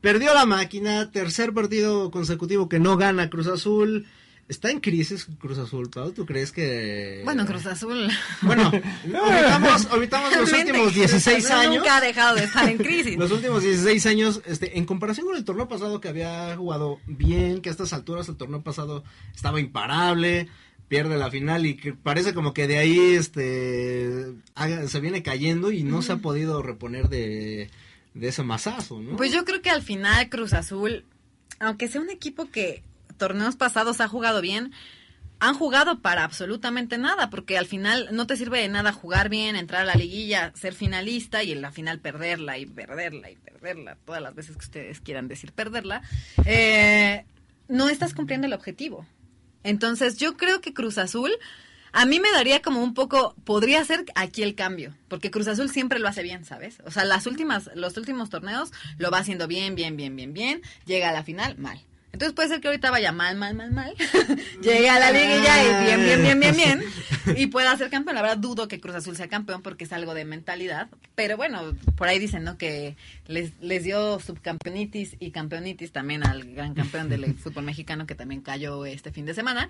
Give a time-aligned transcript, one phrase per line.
[0.00, 4.06] perdió la máquina, tercer partido consecutivo que no gana Cruz Azul.
[4.48, 7.20] Está en crisis Cruz Azul, Pau, ¿tú crees que...?
[7.22, 8.08] Bueno, Cruz Azul.
[8.40, 8.68] Bueno,
[9.04, 11.76] obitamos, obitamos los últimos Cruz 16 Azul años.
[11.76, 13.18] Nunca ha dejado de estar en crisis.
[13.18, 17.60] Los últimos 16 años, este, en comparación con el torneo pasado que había jugado bien,
[17.60, 20.48] que a estas alturas el torneo pasado estaba imparable,
[20.88, 25.70] pierde la final y que parece como que de ahí este haga- se viene cayendo
[25.72, 27.68] y no se ha podido reponer de,
[28.18, 29.16] de ese masazo, ¿no?
[29.16, 31.04] Pues yo creo que al final Cruz Azul,
[31.60, 32.82] aunque sea un equipo que
[33.16, 34.72] torneos pasados ha jugado bien,
[35.40, 39.54] han jugado para absolutamente nada, porque al final no te sirve de nada jugar bien,
[39.54, 43.96] entrar a la liguilla, ser finalista y en la final perderla y perderla y perderla,
[44.04, 46.02] todas las veces que ustedes quieran decir perderla,
[46.44, 47.24] eh,
[47.68, 49.06] no estás cumpliendo el objetivo.
[49.62, 51.30] Entonces yo creo que Cruz Azul
[51.92, 55.70] a mí me daría como un poco, podría ser aquí el cambio, porque Cruz Azul
[55.70, 56.78] siempre lo hace bien, ¿sabes?
[56.84, 60.62] O sea, las últimas, los últimos torneos lo va haciendo bien, bien, bien, bien, bien,
[60.86, 61.80] llega a la final, mal.
[62.12, 63.94] Entonces puede ser que ahorita vaya mal, mal, mal, mal,
[64.62, 66.84] llegue a la liguilla y bien, bien, bien, bien, bien,
[67.38, 68.16] y pueda ser campeón.
[68.16, 71.74] La verdad dudo que Cruz Azul sea campeón porque es algo de mentalidad, pero bueno,
[71.96, 72.56] por ahí dicen, ¿no?
[72.56, 72.96] Que
[73.26, 78.40] les, les dio subcampeonitis y campeonitis también al gran campeón del fútbol mexicano que también
[78.40, 79.68] cayó este fin de semana.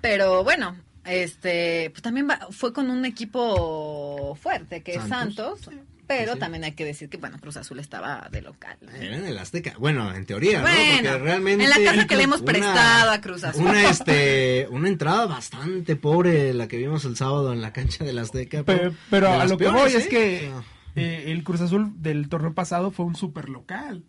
[0.00, 5.60] Pero bueno, este, pues también va- fue con un equipo fuerte que es Santos.
[5.60, 6.40] Santos, pero Sí, sí.
[6.40, 8.76] también hay que decir que bueno, Cruz Azul estaba de local.
[8.80, 8.90] ¿no?
[8.92, 9.74] Era en el Azteca.
[9.78, 10.64] Bueno, en teoría, ¿no?
[10.64, 11.64] Bueno, Porque realmente...
[11.64, 13.62] en la casa que le hemos una- prestado a Cruz Azul.
[13.64, 18.18] Una, este, una entrada bastante pobre la que vimos el sábado en la cancha del
[18.18, 18.64] Azteca.
[18.64, 20.08] Pero, pero de a lo que peores, voy es ¿eh?
[20.08, 20.62] que O sea,
[20.96, 24.02] eh, el Cruz Azul del torneo pasado fue un super local.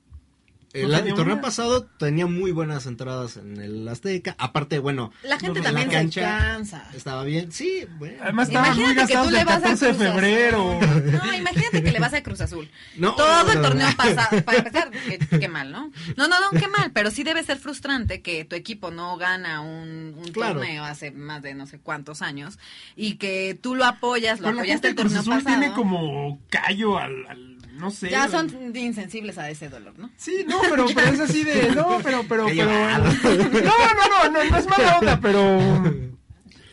[0.73, 1.41] El, torneo una.
[1.41, 4.35] pasado tenía muy buenas entradas en el Azteca.
[4.37, 6.89] Aparte, bueno, La gente en también la se cansa.
[6.95, 7.51] estaba bien.
[7.51, 8.17] Sí, bueno.
[8.21, 10.13] Además estaban muy Imagínate que tú le vas a 14 de Cruz Azul.
[10.21, 10.79] febrero.
[11.25, 12.69] No, imagínate que le vas a Cruz Azul.
[12.95, 13.95] No, Todo no, el torneo no.
[13.97, 15.91] pasado, para empezar, qué, qué mal, ¿no?
[16.15, 19.61] No, no, no, qué mal, pero sí debe ser frustrante que tu equipo no gana
[19.61, 20.59] un, un Claro.
[20.59, 22.57] torneo hace más de no sé cuántos años
[22.95, 25.59] y que tú lo apoyas, lo Pero apoyaste el de Cruz torneo Azul pasado.
[25.61, 28.09] tiene como callo al, al- no sé.
[28.11, 30.11] Ya son insensibles a ese dolor, ¿no?
[30.15, 32.66] Sí, no, pero, pero es así de, no, pero, pero, pero.
[32.66, 35.59] No, no, no, no, no es mala onda, pero.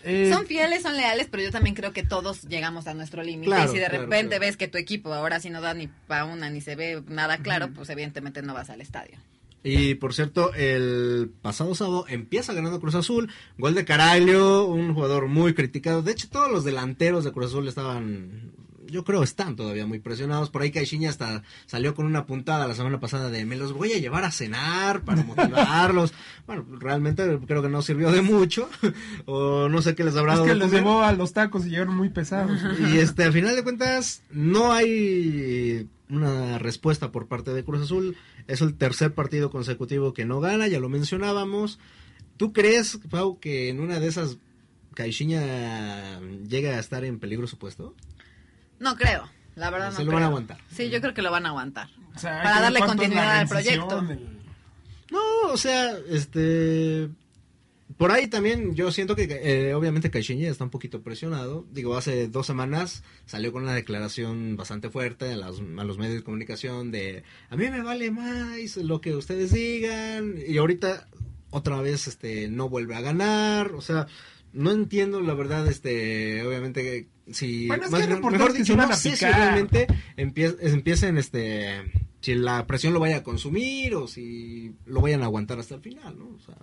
[0.04, 3.47] eh, Son fieles, son leales, pero yo también creo que todos llegamos a nuestro límite.
[3.47, 4.41] Claro, y si de claro, repente claro.
[4.41, 7.38] ves que tu equipo ahora sí no da ni pa' una ni se ve nada
[7.38, 9.19] claro, pues evidentemente no vas al estadio.
[9.65, 13.28] Y por cierto, el pasado sábado empieza ganando Cruz Azul.
[13.59, 16.00] Gol de Caraglio, un jugador muy criticado.
[16.00, 18.53] De hecho, todos los delanteros de Cruz Azul estaban,
[18.91, 20.50] yo creo, están todavía muy presionados.
[20.50, 23.93] Por ahí Caixinha hasta salió con una puntada la semana pasada de me los voy
[23.93, 26.12] a llevar a cenar para motivarlos.
[26.47, 28.69] bueno, realmente creo que no sirvió de mucho.
[29.27, 31.66] o no sé qué les habrá es dado que de los llevó a los tacos
[31.66, 32.59] y llegaron muy pesados.
[32.88, 38.16] Y este, al final de cuentas, no hay una respuesta por parte de Cruz Azul.
[38.47, 41.78] Es el tercer partido consecutivo que no gana, ya lo mencionábamos.
[42.37, 44.38] ¿Tú crees, Pau, que en una de esas
[44.94, 47.94] Caixinha llega a estar en peligro su puesto?
[48.81, 50.28] No creo, la verdad Se no lo van a creo.
[50.28, 50.59] aguantar.
[50.71, 51.89] Sí, yo creo que lo van a aguantar.
[52.15, 53.99] O sea, hay Para darle continuidad al proyecto.
[54.00, 54.28] el-
[55.10, 55.21] No,
[55.53, 57.09] o sea, este...
[57.97, 61.66] Por ahí también yo siento que eh, obviamente Caixinha está un poquito presionado.
[61.72, 66.15] Digo, hace dos semanas salió con una declaración bastante fuerte a, las- a los medios
[66.16, 71.09] de comunicación de a mí me vale más lo que ustedes digan y ahorita
[71.51, 73.72] otra vez este no vuelve a ganar.
[73.72, 74.07] O sea,
[74.59, 78.77] no entiendo la verdad, este, obviamente que si Bueno, es que más mejor que dicho,
[78.77, 81.91] no sé si realmente empie- empiecen este
[82.21, 85.81] si la presión lo vaya a consumir o si lo vayan a aguantar hasta el
[85.81, 86.25] final, ¿no?
[86.34, 86.57] O sea,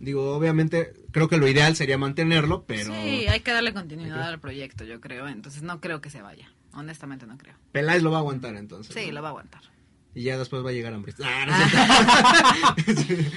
[0.00, 4.38] digo, obviamente creo que lo ideal sería mantenerlo, pero Sí, hay que darle continuidad al
[4.40, 5.26] proyecto, yo creo.
[5.28, 6.52] Entonces no creo que se vaya.
[6.74, 7.54] Honestamente no creo.
[7.72, 8.94] Peláez lo va a aguantar entonces.
[8.94, 9.12] Sí, ¿no?
[9.14, 9.62] lo va a aguantar.
[10.14, 11.14] y ya después va a llegar hambre.
[11.24, 13.30] Ah, no es cierto.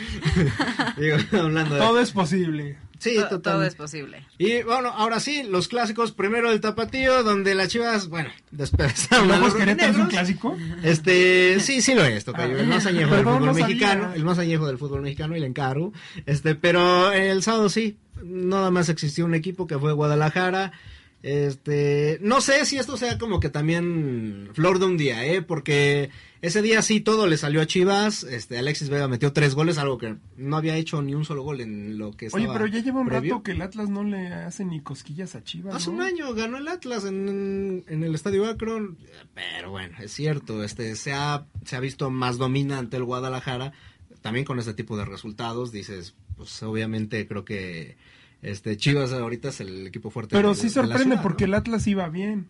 [0.97, 1.81] Digo, hablando de...
[1.81, 2.77] Todo es posible.
[2.99, 3.53] Sí, To- total.
[3.53, 4.25] Todo es posible.
[4.37, 6.11] Y bueno, ahora sí, los clásicos.
[6.11, 10.57] Primero el tapatío, donde las chivas, bueno, despedazaron a ¿Lobos los Querétaro es un clásico?
[10.83, 12.57] Este, sí, sí lo es, tocayo.
[12.59, 13.67] El más añejo del fútbol no sabía.
[13.67, 14.13] mexicano.
[14.13, 15.93] El más añejo del fútbol mexicano y le encargo.
[16.25, 17.97] Este, pero el sábado sí.
[18.21, 20.73] Nada más existió un equipo que fue Guadalajara.
[21.21, 25.41] Este, no sé si esto sea como que también flor de un día, ¿eh?
[25.41, 26.11] Porque
[26.41, 28.23] ese día sí todo le salió a Chivas.
[28.23, 31.59] Este, Alexis Vega metió tres goles, algo que no había hecho ni un solo gol
[31.59, 33.33] en lo que Oye, estaba pero ya lleva un previo.
[33.33, 35.75] rato que el Atlas no le hace ni cosquillas a Chivas.
[35.75, 35.97] Hace ¿no?
[35.97, 38.97] un año ganó el Atlas en, en el Estadio Akron,
[39.33, 43.73] pero bueno, es cierto, este se ha, se ha visto más dominante el Guadalajara,
[44.21, 47.97] también con este tipo de resultados, dices, pues obviamente creo que
[48.41, 50.35] este Chivas ahorita es el equipo fuerte.
[50.35, 51.53] Pero de- sí sorprende ciudad, porque ¿no?
[51.53, 52.47] el Atlas iba bien.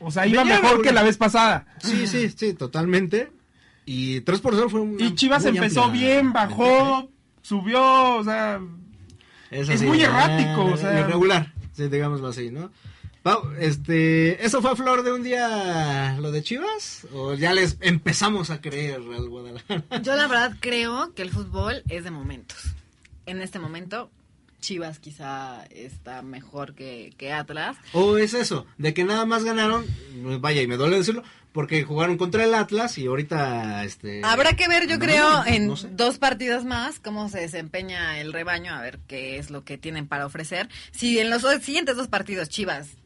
[0.00, 1.66] O sea, iba Venía mejor que la vez pasada.
[1.82, 3.30] Sí, sí, sí, totalmente.
[3.86, 7.10] Y 3 por 0 fue un Y Chivas empezó bien, bajó,
[7.42, 8.60] subió, o sea,
[9.50, 11.00] es muy errático, o sea.
[11.00, 12.70] irregular, sí, digámoslo así, ¿no?
[13.22, 17.06] Pau, este, ¿eso fue flor de un día lo de Chivas?
[17.14, 19.82] ¿O ya les empezamos a creer al Guadalajara?
[20.02, 22.58] Yo la verdad creo que el fútbol es de momentos.
[23.24, 24.10] En este momento,
[24.64, 27.76] Chivas quizá está mejor que, que Atlas.
[27.92, 28.66] ¿O es eso?
[28.78, 29.84] De que nada más ganaron,
[30.40, 31.22] vaya, y me duele decirlo,
[31.52, 34.22] porque jugaron contra el Atlas y ahorita, este...
[34.24, 35.88] Habrá que ver, yo no, creo, en no sé.
[35.92, 40.08] dos partidos más cómo se desempeña el rebaño, a ver qué es lo que tienen
[40.08, 40.70] para ofrecer.
[40.92, 42.96] Si en los siguientes dos partidos Chivas,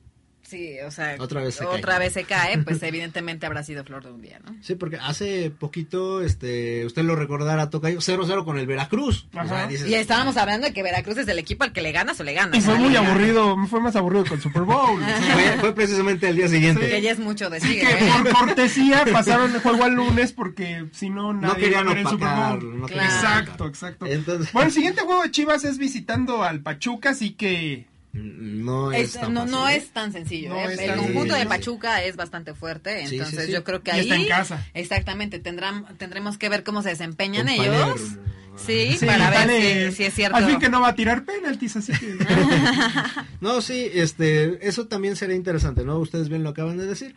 [0.49, 1.99] sí, o sea, Otra vez se otra cae.
[2.01, 4.55] vez se cae, pues evidentemente habrá sido flor de un día, ¿no?
[4.63, 9.27] Sí, porque hace poquito, este, usted lo recordará, Tocayo, 0-0 con el Veracruz.
[9.29, 9.67] O sea, Ajá.
[9.69, 12.25] dices, Y estábamos hablando de que Veracruz es el equipo al que le ganas o
[12.25, 12.57] le ganas.
[12.57, 15.01] y fue muy aburrido, fue más aburrido que el Super Bowl.
[15.35, 16.89] fue, fue precisamente el día siguiente.
[16.89, 18.11] Que ya es mucho decir, que ¿eh?
[18.23, 22.29] por cortesía pasaron el juego al lunes porque si no nadie No querían el Super
[22.29, 22.81] Bowl.
[22.81, 24.07] no exacto, exacto.
[24.07, 27.87] Entonces- Bueno, el siguiente juego de Chivas es visitando al Pachuca, así que
[28.21, 30.51] No es, Es- tan no, fácil, no es tan sencillo.
[30.51, 30.75] No ¿eh?
[30.75, 31.47] es el tan conjunto de.
[31.47, 33.53] Pachuca es bastante fuerte, Sí, entonces sí.
[33.53, 34.67] yo creo que Y ahí está en casa.
[34.75, 37.67] exactamente tendrán tendremos que ver cómo se desempeñan Con ellos.
[37.77, 38.23] Palermo.
[38.57, 39.91] Sí, Sí, para ver vale.
[39.91, 40.37] si, si es cierto.
[40.37, 42.19] Al fin que no va a tirar penaltis, así que.
[43.41, 45.99] No, sí, este, eso también sería interesante, ¿no?
[45.99, 47.15] Ustedes bien lo acaban de decir.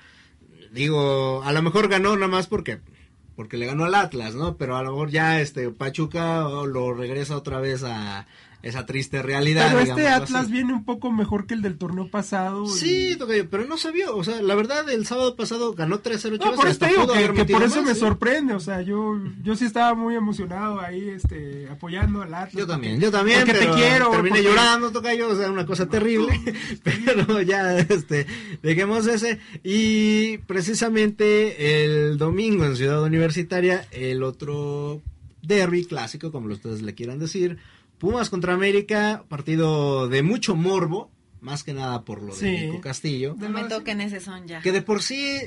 [0.72, 2.80] Digo, a lo mejor ganó nada más porque
[3.36, 4.56] porque le ganó al Atlas, ¿no?
[4.58, 8.28] Pero a lo mejor ya este Pachuca oh, lo regresa otra vez a
[8.64, 9.68] esa triste realidad.
[9.70, 10.52] Pero este Atlas así.
[10.52, 12.66] viene un poco mejor que el del torneo pasado.
[12.66, 16.00] y- Sí, Tocayo, pero no se vio, o sea, la verdad el sábado pasado ganó
[16.02, 18.00] 3-0 No, por y eso hasta te digo que, que por eso más, me ¿sí?
[18.00, 22.54] sorprende, o sea, yo yo sí estaba muy emocionado ahí, este, apoyando al Atlas.
[22.54, 24.10] Yo porque- también, yo también, porque pero te quiero.
[24.12, 26.40] terminé porque- llorando, Tocayo, o sea, una cosa terrible,
[26.84, 28.28] pero ya, este,
[28.62, 35.02] dejemos ese, y precisamente el domingo en Ciudad Universitaria, el otro
[35.42, 37.58] derby clásico, como ustedes le quieran decir,
[38.02, 41.10] Pumas contra América, partido de mucho morbo,
[41.40, 42.66] más que nada por lo de Sí.
[42.68, 44.60] Nico Castillo, No me toquen ese son ya.
[44.62, 45.38] que de por sí...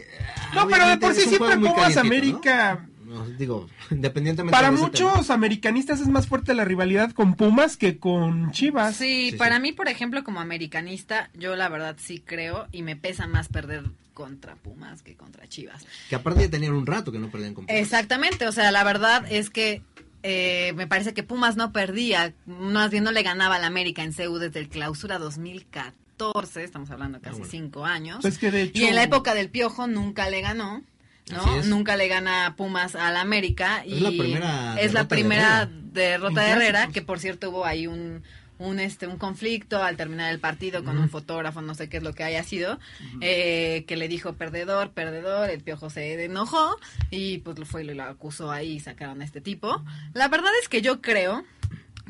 [0.54, 1.96] No, pero de por sí siempre Pumas.
[1.96, 2.88] América.
[3.04, 4.86] No, digo, independientemente Para de tema.
[4.88, 8.96] muchos americanistas es más fuerte la rivalidad con Pumas que con Chivas.
[8.96, 9.62] Sí, Sí, para sí.
[9.62, 13.84] mí, por ejemplo, como americanista, yo la verdad sí creo y me pesa más perder
[14.14, 15.84] contra Pumas que contra Chivas.
[16.08, 17.80] Que aparte ya tenían un rato que no perdían con Pumas.
[17.80, 19.82] Exactamente, o sea, la verdad es que
[20.26, 24.12] eh, me parece que Pumas no perdía, más bien no le ganaba al América en
[24.14, 27.50] CEU desde el clausura 2014, estamos hablando de casi bueno.
[27.50, 28.18] cinco años.
[28.22, 30.82] Pues que de hecho- Y en la época del Piojo nunca le ganó.
[31.30, 31.62] ¿no?
[31.64, 35.70] Nunca le gana Pumas al América y Es la primera es la derrota primera Herrera.
[35.92, 38.22] derrota de Herrera, que por cierto hubo ahí un
[38.64, 42.02] un este un conflicto al terminar el partido con un fotógrafo no sé qué es
[42.02, 42.78] lo que haya sido
[43.20, 46.76] eh, que le dijo perdedor perdedor el piojo se enojó
[47.10, 50.50] y pues lo fue y lo acusó ahí y sacaron a este tipo la verdad
[50.60, 51.44] es que yo creo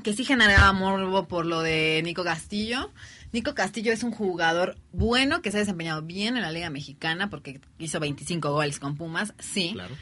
[0.05, 2.93] que sí generaba morbo por lo de Nico Castillo.
[3.33, 7.31] Nico Castillo es un jugador bueno que se ha desempeñado bien en la Liga Mexicana
[7.31, 9.71] porque hizo 25 goles con Pumas, sí.
[9.73, 9.95] Claro.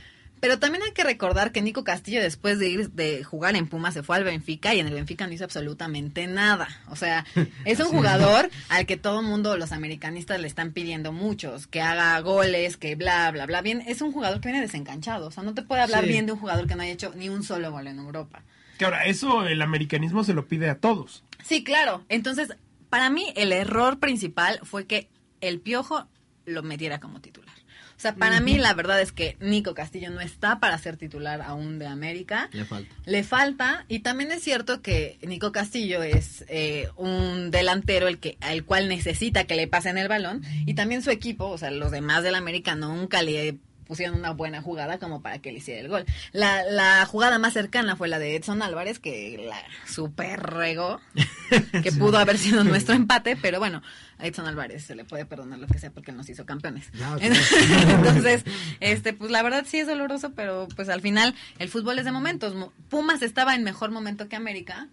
[0.43, 3.95] Pero también hay que recordar que Nico Castillo después de ir de jugar en Pumas
[3.95, 6.67] se fue al Benfica y en el Benfica no hizo absolutamente nada.
[6.89, 7.25] O sea,
[7.65, 12.19] es un jugador al que todo mundo, los americanistas le están pidiendo muchos, que haga
[12.23, 13.63] goles, que bla, bla, bla.
[13.63, 15.29] Bien, es un jugador que viene desencanchado.
[15.29, 16.09] O sea, no te puede hablar Sí.
[16.11, 18.43] bien de un jugador que no haya hecho ni un solo gol en Europa.
[18.79, 21.23] Que ahora, eso el americanismo se lo pide a todos.
[21.45, 22.05] Sí, claro.
[22.09, 22.49] Entonces,
[22.91, 25.09] para mí el error principal fue que
[25.41, 26.09] el Piojo
[26.47, 27.55] lo metiera como titular.
[28.03, 31.41] O sea, para mí la verdad es que Nico Castillo no está para ser titular
[31.41, 32.49] aún de América.
[32.51, 32.93] Le falta.
[33.05, 38.39] Le falta, y también es cierto que Nico Castillo es eh, un delantero el que,
[38.41, 41.93] al cual necesita que le pasen el balón, y también su equipo, o sea, los
[41.93, 45.89] demás del América nunca le pusieron una buena jugada como para que le hiciera el
[45.89, 46.05] gol.
[46.33, 51.01] La, la jugada más cercana fue la de Edson Álvarez, que la super regó,
[51.83, 53.83] que pudo haber sido nuestro empate, pero bueno,
[54.19, 56.91] a Edson Álvarez se le puede perdonar lo que sea porque nos hizo campeones.
[57.21, 58.45] Entonces,
[58.81, 62.13] este, pues la verdad sí es doloroso, pero pues al final el fútbol es de
[62.13, 62.55] momentos.
[62.89, 64.89] Pumas estaba en mejor momento que América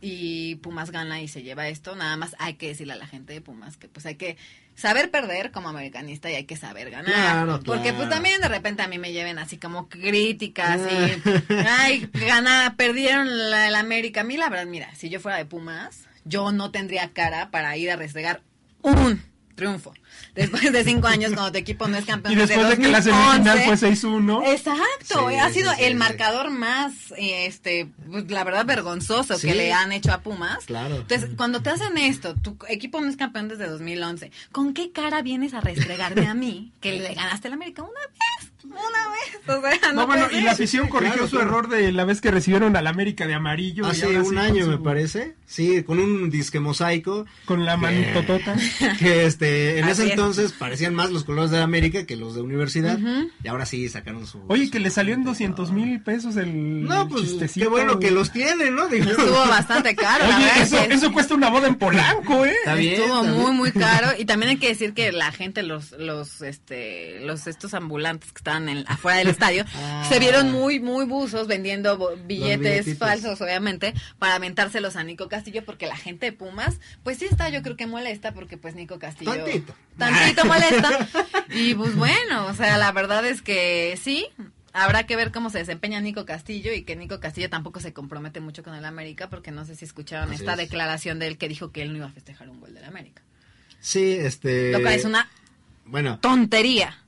[0.00, 1.96] y Pumas gana y se lleva esto.
[1.96, 4.36] Nada más hay que decirle a la gente de Pumas que pues hay que
[4.74, 7.60] saber perder como americanista y hay que saber ganar.
[7.64, 12.74] Porque pues también de repente a mí me lleven así como críticas y, ay, gana,
[12.76, 14.20] perdieron la, la América.
[14.20, 17.76] A mí la verdad, mira, si yo fuera de Pumas, yo no tendría cara para
[17.76, 18.42] ir a restregar
[18.82, 19.22] un
[19.56, 19.92] triunfo.
[20.34, 22.34] Después de cinco años, cuando tu equipo no es campeón.
[22.34, 24.48] Y después de, que la semifinal fue 6-1.
[24.52, 30.12] Exacto, ha sido el marcador más, este, pues, la verdad, vergonzoso que le han hecho
[30.12, 30.66] a Pumas.
[30.66, 30.96] Claro.
[30.96, 35.22] Entonces, cuando te hacen esto, tu equipo no es campeón desde 2011, ¿con qué cara
[35.22, 38.52] vienes a restregarme a mí que le ganaste el América una vez?
[38.70, 39.48] Una vez.
[39.48, 42.76] O sea, no, bueno, y la afición corrigió su error de la vez que recibieron
[42.76, 43.86] al América de amarillo.
[43.86, 45.34] Hace un año, me parece.
[45.46, 47.24] Sí, con un disque mosaico.
[47.44, 48.56] Con la manito tota.
[48.98, 52.98] Que este, en ese entonces parecían más los colores de América que los de universidad.
[53.42, 54.42] Y ahora sí sacaron su.
[54.48, 56.84] Oye, que le salió en 200 mil pesos el.
[56.84, 58.88] No, pues qué bueno que los tienen, ¿no?
[58.88, 60.24] Estuvo bastante caro.
[60.26, 62.54] Oye, eso, eso cuesta una boda en Polanco, ¿eh?
[62.58, 64.08] Está bien, Estuvo muy, muy caro.
[64.18, 68.38] Y también hay que decir que la gente, los, los, este, los, estos ambulantes que
[68.38, 68.55] estaban
[68.86, 70.04] afuera del estadio, ah.
[70.08, 75.86] se vieron muy, muy buzos vendiendo billetes falsos, obviamente, para aventárselos a Nico Castillo, porque
[75.86, 79.32] la gente de Pumas, pues sí está, yo creo que molesta, porque pues Nico Castillo...
[79.32, 79.74] Tantito.
[79.98, 81.08] Tantito molesta.
[81.48, 84.26] Y pues bueno, o sea, la verdad es que sí,
[84.72, 88.40] habrá que ver cómo se desempeña Nico Castillo y que Nico Castillo tampoco se compromete
[88.40, 91.72] mucho con el América porque no sé si escucharon esta declaración de él que dijo
[91.72, 93.22] que él no iba a festejar un gol del América.
[93.80, 94.72] Sí, este...
[94.72, 95.28] Lo que es una
[95.86, 96.18] bueno.
[96.20, 96.98] Tontería.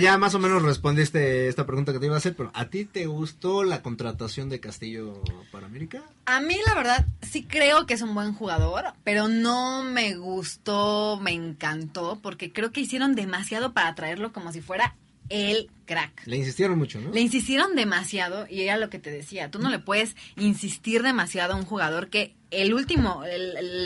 [0.00, 2.84] Ya más o menos respondiste esta pregunta que te iba a hacer, pero ¿a ti
[2.84, 6.02] te gustó la contratación de Castillo para América?
[6.26, 11.18] A mí la verdad sí creo que es un buen jugador, pero no me gustó,
[11.22, 14.94] me encantó, porque creo que hicieron demasiado para traerlo como si fuera
[15.28, 16.26] el crack.
[16.26, 17.12] Le insistieron mucho, ¿no?
[17.12, 21.54] Le insistieron demasiado y era lo que te decía, tú no le puedes insistir demasiado
[21.54, 23.22] a un jugador que el último,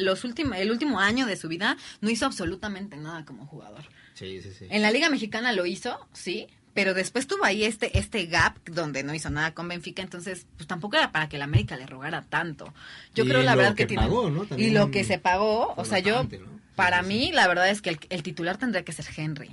[0.02, 3.84] los últimos, el último año de su vida no hizo absolutamente nada como jugador.
[4.14, 4.66] Sí, sí, sí.
[4.71, 9.02] En la Liga Mexicana lo hizo, sí, pero después tuvo ahí este este gap donde
[9.02, 12.25] no hizo nada con Benfica, entonces pues tampoco era para que el América le rogara
[12.28, 12.73] tanto.
[13.14, 14.09] Yo creo la verdad que, tiene
[14.56, 16.26] y lo que se pagó, o sea, yo
[16.75, 19.50] para mí la verdad es que el titular tendría que ser Henry.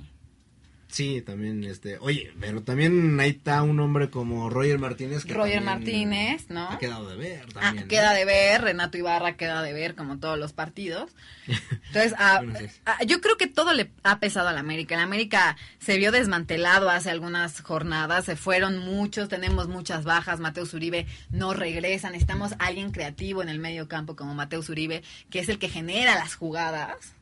[0.92, 5.24] Sí, también, este, oye, pero también ahí está un hombre como Roger Martínez.
[5.24, 6.68] Que Roger Martínez, ¿no?
[6.68, 7.88] Ha quedado de ver ah, también.
[7.88, 11.10] queda de ver, Renato Ibarra queda de ver, como todos los partidos.
[11.86, 12.42] Entonces, ah,
[12.84, 14.94] ah, yo creo que todo le ha pesado a la América.
[14.94, 20.40] La América se vio desmantelado hace algunas jornadas, se fueron muchos, tenemos muchas bajas.
[20.40, 25.38] Mateo Uribe no regresa, necesitamos alguien creativo en el medio campo como Mateo Uribe, que
[25.38, 27.14] es el que genera las jugadas.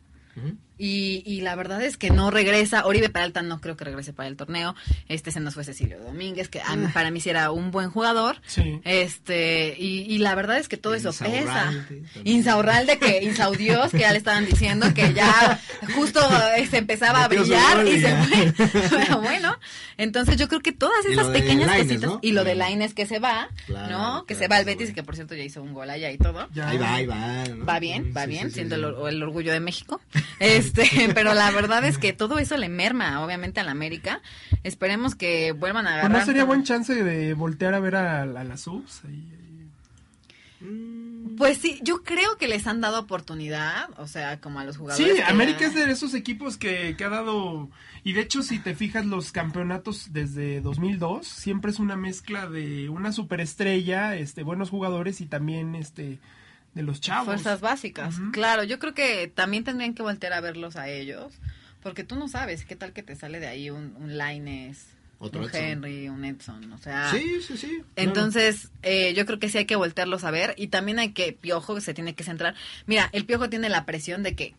[0.82, 2.86] Y, y, la verdad es que no regresa.
[2.86, 4.74] Oribe Peralta no creo que regrese para el torneo.
[5.08, 6.74] Este se nos fue Cecilio Domínguez, que ah.
[6.94, 8.40] para mí sí era un buen jugador.
[8.84, 11.70] Este, y, la verdad es que todo eso pesa.
[12.24, 15.60] Insaurralde, que Insaudios, que ya le estaban diciendo que ya
[15.94, 18.54] justo se este, empezaba a brillar y se fue.
[18.90, 19.58] Pero bueno,
[19.98, 22.12] entonces yo creo que todas esas pequeñas cositas.
[22.22, 24.24] Y lo de Laines que se va, ¿no?
[24.24, 26.16] Que se va al Betis y que por cierto ya hizo un gol allá y
[26.16, 26.48] todo.
[26.64, 27.44] ahí va, ahí va.
[27.68, 30.00] Va bien, va bien, siendo el, el, orgullo de México.
[30.38, 30.69] Este,
[31.14, 34.20] pero la verdad es que todo eso le merma, obviamente, a la América.
[34.62, 36.10] Esperemos que vuelvan a agarrar.
[36.10, 39.02] ¿No sería buen chance de voltear a ver a, la subs?
[41.38, 45.16] Pues sí, yo creo que les han dado oportunidad, o sea, como a los jugadores.
[45.16, 47.70] Sí, América es de esos equipos que, que, ha dado,
[48.04, 52.90] y de hecho si te fijas los campeonatos desde 2002, siempre es una mezcla de
[52.90, 56.18] una superestrella, este, buenos jugadores y también este
[56.74, 57.26] de los chavos.
[57.26, 58.64] Fuerzas básicas, claro.
[58.64, 61.32] Yo creo que también tendrían que voltear a verlos a ellos,
[61.82, 64.86] porque tú no sabes qué tal que te sale de ahí un, un Lines,
[65.18, 67.10] un Henry, un Edson, o sea.
[67.10, 67.82] Sí, sí, sí.
[67.96, 71.32] Entonces, eh, yo creo que sí hay que voltearlos a ver y también hay que,
[71.32, 72.54] Piojo se tiene que centrar.
[72.86, 74.54] Mira, el Piojo tiene la presión de que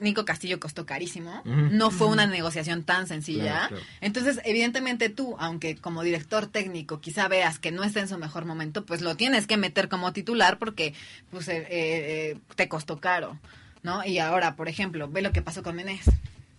[0.00, 3.70] Nico Castillo costó carísimo, no fue una negociación tan sencilla.
[4.00, 8.44] Entonces, evidentemente tú, aunque como director técnico quizá veas que no está en su mejor
[8.44, 10.94] momento, pues lo tienes que meter como titular porque
[11.30, 13.38] pues eh, eh, te costó caro,
[13.82, 14.04] ¿no?
[14.04, 16.04] Y ahora, por ejemplo, ve lo que pasó con Menés.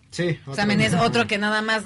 [0.09, 0.39] Sí.
[0.55, 1.83] También es otro que nada más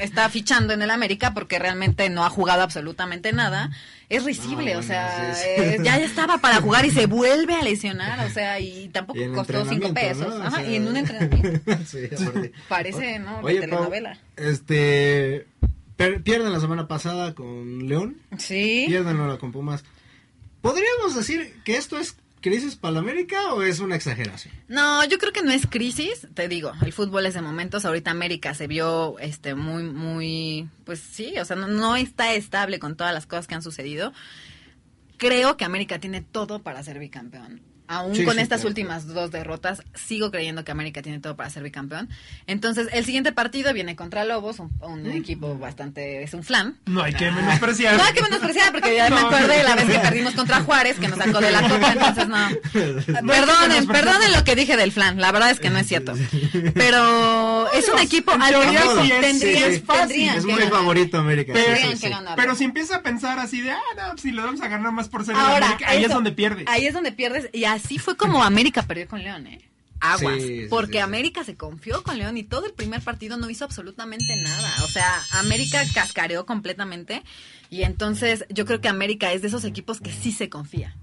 [0.00, 3.70] está fichando en el América porque realmente no ha jugado absolutamente nada.
[4.08, 8.30] Es risible, o sea, eh, ya estaba para jugar y se vuelve a lesionar, o
[8.30, 10.34] sea, y tampoco costó cinco pesos.
[10.68, 11.60] y en un entrenamiento.
[12.68, 13.38] Parece, ¿no?
[13.40, 14.18] Oye, telenovela.
[14.36, 15.46] este,
[15.96, 18.84] per- pierden la semana pasada con León, Sí.
[18.88, 19.84] pierden ahora con Pumas.
[20.60, 24.52] ¿Podríamos decir que esto es crisis para América o es una exageración?
[24.68, 28.10] No, yo creo que no es crisis, te digo, el fútbol es de momentos, ahorita
[28.10, 33.14] América se vio este muy muy pues sí, o sea, no está estable con todas
[33.14, 34.12] las cosas que han sucedido.
[35.16, 37.71] Creo que América tiene todo para ser bicampeón.
[37.92, 38.68] Aún Sí, con sí, estas claro.
[38.70, 42.08] últimas dos derrotas, sigo creyendo que América tiene todo para ser bicampeón.
[42.46, 46.76] Entonces, el siguiente partido viene contra Lobos, un, un equipo bastante, es un flan.
[46.86, 47.96] No hay que menospreciar.
[47.96, 49.26] No hay que menospreciar porque ya me No.
[49.26, 52.28] acuerdo de la vez que perdimos contra Juárez, que nos sacó de la copa, entonces
[52.28, 52.48] no.
[53.26, 56.14] Perdonen, perdonen lo que dije del flan, la verdad es que no es cierto.
[56.74, 60.70] Pero es un equipo al que sí es- es fácil, muy ganar.
[60.70, 61.52] favorito América.
[61.52, 62.12] Pero- sí, Tendrían sí, que sí.
[62.12, 62.36] ganar.
[62.36, 65.08] Pero si empieza a pensar así de, ah, no, si le vamos a ganar más
[65.08, 66.64] por ser Ahora, América, ahí es donde pierde.
[66.66, 67.48] Ahí es donde pierdes.
[67.52, 69.60] Y así fue como América perdió con León, ¿eh?
[70.00, 70.42] Aguas.
[70.42, 70.98] Sí, sí, porque sí, sí.
[70.98, 74.74] América se confió con León y todo el primer partido no hizo absolutamente nada.
[74.84, 77.22] O sea, América cascareó completamente.
[77.70, 80.96] Y entonces yo creo que América es de esos equipos que sí se confía.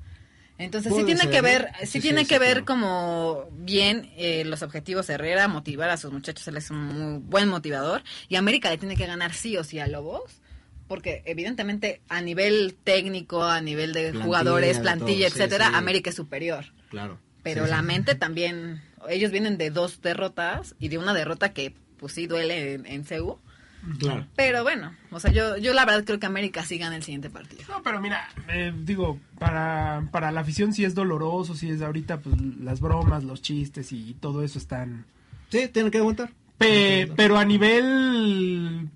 [0.57, 1.41] Entonces sí tiene ser, que ¿eh?
[1.41, 2.65] ver, sí, Sí, tiene sí, que sí, ver claro.
[2.65, 7.21] como bien eh, los objetivos de Herrera, motivar a sus muchachos, él es un muy
[7.23, 8.03] buen motivador.
[8.27, 10.41] Y América le tiene que ganar sí o sí a Lobos.
[10.89, 15.69] Porque evidentemente a nivel técnico, a nivel de Plantilla, jugadores, de plantilla, todo, sí, etcétera,
[15.69, 15.75] sí.
[15.75, 16.65] América es superior.
[16.89, 17.17] Claro.
[17.43, 17.85] Pero Sí, la sí.
[17.85, 22.73] mente también, ellos vienen de dos derrotas y de una derrota que pues sí duele
[22.73, 23.39] en, en CEU.
[23.97, 24.27] Claro.
[24.35, 27.29] Pero bueno, o sea, yo, yo la verdad creo que América sí gana el siguiente
[27.29, 27.61] partido.
[27.69, 32.19] No, pero mira, eh, digo, para, para la afición sí es doloroso, sí es ahorita,
[32.19, 35.05] pues las bromas, los chistes y todo eso están...
[35.49, 36.31] Sí, tienen que aguantar.
[36.57, 38.89] Pe- pero a nivel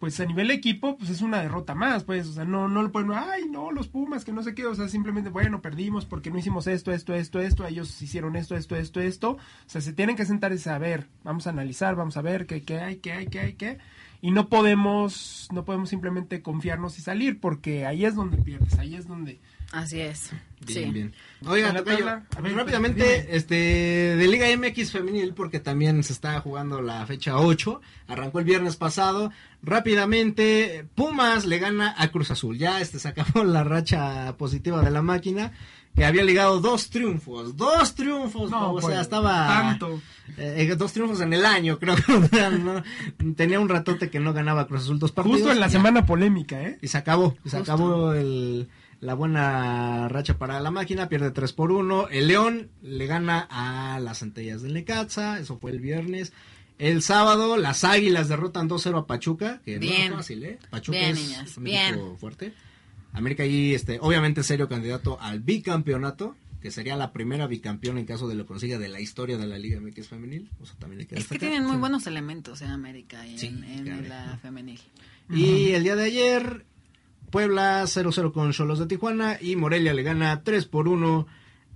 [0.00, 2.90] pues a nivel equipo pues es una derrota más pues o sea no no lo
[2.90, 6.30] pueden ay no los Pumas que no sé qué o sea simplemente bueno perdimos porque
[6.30, 9.92] no hicimos esto esto esto esto ellos hicieron esto esto esto esto o sea se
[9.92, 13.12] tienen que sentar y saber vamos a analizar vamos a ver qué, qué hay qué
[13.12, 13.78] hay qué hay qué
[14.22, 18.94] y no podemos no podemos simplemente confiarnos y salir porque ahí es donde pierdes ahí
[18.94, 19.38] es donde
[19.72, 20.30] Así es.
[20.66, 20.90] Bien, sí.
[20.90, 21.14] bien.
[21.46, 22.04] Oiga, Tocayo,
[22.54, 23.36] rápidamente, dime.
[23.36, 28.44] este, de Liga MX femenil, porque también se está jugando la fecha 8, arrancó el
[28.44, 34.36] viernes pasado, rápidamente, Pumas le gana a Cruz Azul, ya este se acabó la racha
[34.36, 35.52] positiva de la máquina,
[35.94, 39.46] que había ligado dos triunfos, dos triunfos, no o sea, pues, estaba...
[39.46, 40.00] tanto
[40.36, 42.82] eh, eh, dos triunfos en el año, creo que
[43.34, 45.38] tenía un ratote que no ganaba Cruz Azul dos partidos.
[45.38, 45.72] justo en la ya.
[45.72, 48.68] semana polémica eh Y se acabó, se acabó el,
[49.00, 52.08] la buena racha para la máquina, pierde 3 por 1.
[52.08, 56.32] El León le gana a las Centellas del Necaxa, eso fue el viernes.
[56.78, 60.12] El sábado, las Águilas derrotan 2-0 a Pachuca, que no Bien.
[60.12, 60.58] es fácil, ¿eh?
[60.70, 62.54] Pachuca Bien, es un equipo fuerte.
[63.12, 68.28] América ahí, este, obviamente serio candidato al bicampeonato, que sería la primera bicampeona en caso
[68.28, 70.50] de lo consiga de la historia de la Liga MX femenil.
[70.60, 73.46] O sea, también hay que Es que tienen muy buenos elementos en América y Sí,
[73.46, 74.80] en, la femenil.
[75.28, 76.66] Y el día de ayer,
[77.30, 81.26] Puebla 0-0 con Cholos de Tijuana y Morelia le gana 3 por 1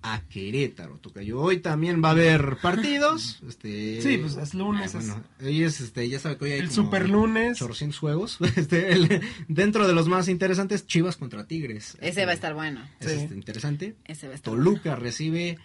[0.03, 0.99] a Querétaro.
[0.99, 1.41] Tocayo.
[1.41, 3.41] Hoy también va a haber partidos.
[3.49, 6.59] Este, Sí, pues, es lunes, ah, bueno, hoy es, este, ya sabe que hoy hay
[6.59, 7.63] El como super lunes.
[7.63, 8.39] 800 juegos.
[8.57, 11.95] Este, el- dentro de los más interesantes, Chivas contra Tigres.
[12.01, 12.83] Ese Este, va a estar bueno.
[13.01, 13.17] es, Sí.
[13.21, 13.95] este, interesante.
[14.05, 15.59] Ese va a estar Toluca recibe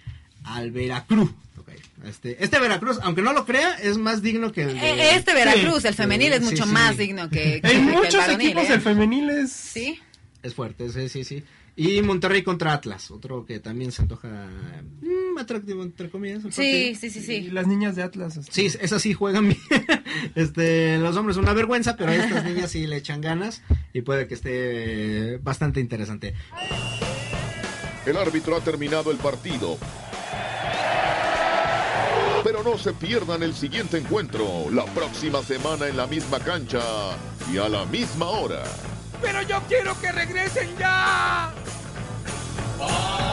[0.45, 1.31] al Veracruz.
[2.05, 4.89] Este, este Veracruz, aunque no lo crea, es más digno que el de...
[4.89, 6.71] Eh, Este Veracruz, Sí, el femenil, es sí, mucho sí.
[6.71, 8.73] más digno que, que- que en el muchos varonil, equipos ¿eh?
[8.73, 9.99] el femenil es Sí,
[10.43, 11.43] Es fuerte, sí, sí, sí.
[11.75, 14.27] Y Monterrey contra Atlas, otro que también se antoja
[15.01, 16.43] mm, atractivo, entre comillas.
[16.43, 16.99] el sí, partido.
[16.99, 17.51] sí, sí, y sí.
[17.51, 19.59] las niñas de Atlas este, Sí, esas sí juegan bien.
[20.35, 23.61] Este, los hombres una vergüenza, pero a estas niñas sí le echan ganas
[23.93, 26.33] y puede que esté bastante interesante.
[28.05, 29.77] El árbitro ha terminado el partido.
[32.51, 36.81] Pero no se pierdan el siguiente encuentro, la próxima semana en la misma cancha
[37.53, 38.63] y a la misma hora.
[39.21, 41.53] Pero yo quiero que regresen ya.
[42.79, 43.28] ¡Oh!